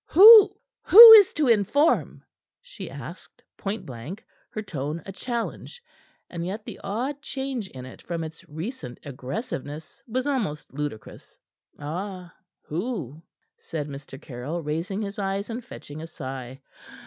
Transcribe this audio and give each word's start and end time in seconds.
"Who 0.07 0.57
who 0.81 1.11
is 1.11 1.31
to 1.35 1.47
inform?" 1.47 2.23
she 2.59 2.89
asked 2.89 3.43
point 3.55 3.85
blank, 3.85 4.25
her 4.49 4.63
tone 4.63 5.03
a 5.05 5.11
challenge; 5.11 5.79
and 6.27 6.43
yet 6.43 6.65
the 6.65 6.79
odd 6.83 7.21
change 7.21 7.67
in 7.67 7.85
it 7.85 8.01
from 8.01 8.23
its 8.23 8.43
recent 8.49 8.97
aggressiveness 9.05 10.01
was 10.07 10.25
almost 10.25 10.73
ludicrous. 10.73 11.37
"Ah 11.77 12.33
who?" 12.63 13.21
said 13.59 13.87
Mr. 13.89 14.19
Caryll, 14.19 14.63
raising 14.63 15.03
his 15.03 15.19
eyes 15.19 15.51
and 15.51 15.63
fetching 15.63 16.01
a 16.01 16.07
sigh. 16.07 16.61